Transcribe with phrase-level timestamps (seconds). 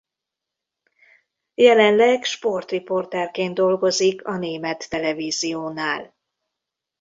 [1.53, 6.13] Jelenleg sportriporterként dolgozik a német televíziónál.